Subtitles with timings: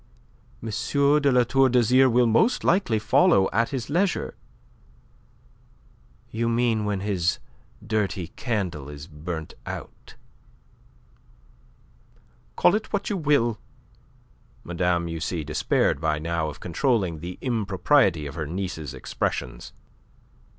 [0.63, 0.69] M.
[1.21, 4.33] de La Tour d'Azyr will most likely follow at his leisure."
[6.31, 7.37] "You mean when this
[7.85, 10.15] dirty candle is burnt out?"
[12.55, 13.59] "Call it what you will."
[14.63, 19.71] Madame, you see, despaired by now of controlling the impropriety of her niece's expressions.